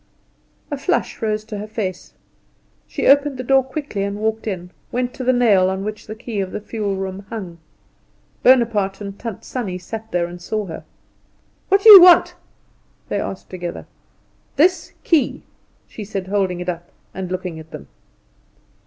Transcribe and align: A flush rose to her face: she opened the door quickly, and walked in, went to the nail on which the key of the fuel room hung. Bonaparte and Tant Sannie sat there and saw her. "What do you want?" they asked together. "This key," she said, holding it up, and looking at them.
A 0.71 0.77
flush 0.79 1.21
rose 1.21 1.43
to 1.43 1.59
her 1.59 1.67
face: 1.67 2.13
she 2.87 3.05
opened 3.05 3.37
the 3.37 3.43
door 3.43 3.63
quickly, 3.63 4.01
and 4.01 4.17
walked 4.17 4.47
in, 4.47 4.71
went 4.91 5.13
to 5.13 5.23
the 5.23 5.31
nail 5.31 5.69
on 5.69 5.83
which 5.83 6.07
the 6.07 6.15
key 6.15 6.39
of 6.39 6.51
the 6.51 6.59
fuel 6.59 6.95
room 6.95 7.23
hung. 7.29 7.59
Bonaparte 8.41 8.99
and 8.99 9.19
Tant 9.19 9.45
Sannie 9.45 9.77
sat 9.77 10.11
there 10.11 10.25
and 10.25 10.41
saw 10.41 10.65
her. 10.65 10.83
"What 11.69 11.83
do 11.83 11.89
you 11.91 12.01
want?" 12.01 12.33
they 13.09 13.21
asked 13.21 13.51
together. 13.51 13.85
"This 14.55 14.93
key," 15.03 15.43
she 15.87 16.03
said, 16.03 16.29
holding 16.29 16.61
it 16.61 16.67
up, 16.67 16.89
and 17.13 17.31
looking 17.31 17.59
at 17.59 17.69
them. 17.69 17.87